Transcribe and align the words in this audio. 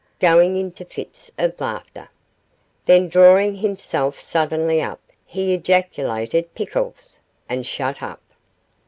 going 0.19 0.57
into 0.57 0.83
fits 0.83 1.29
of 1.37 1.61
laughter; 1.61 2.09
then 2.87 3.07
drawing 3.07 3.57
himself 3.57 4.17
suddenly 4.17 4.81
up, 4.81 4.99
he 5.27 5.53
ejaculated 5.53 6.51
'Pickles!' 6.55 7.19
and 7.47 7.67
shut 7.67 8.01
up. 8.01 8.19